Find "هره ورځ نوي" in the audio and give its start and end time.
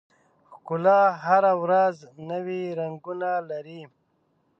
1.25-2.63